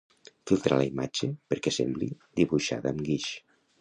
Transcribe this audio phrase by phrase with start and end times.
[0.51, 2.11] Filtrar la imatge perquè sembli
[2.41, 3.29] dibuixada amb guix